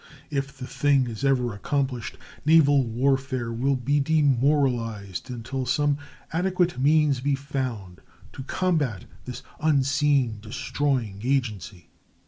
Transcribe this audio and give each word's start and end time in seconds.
If 0.31 0.57
the 0.57 0.65
thing 0.65 1.05
is 1.05 1.23
ever 1.23 1.53
accomplished, 1.53 2.17
naval 2.43 2.83
warfare 2.87 3.53
will 3.53 3.75
be 3.75 3.99
demoralized 3.99 5.29
until 5.29 5.67
some 5.67 5.99
adequate 6.33 6.79
means 6.79 7.19
be 7.19 7.35
found 7.35 8.01
to 8.33 8.41
combat 8.41 9.05
this 9.25 9.43
unseen, 9.59 10.39
destroying 10.41 11.21
agency. 11.23 11.91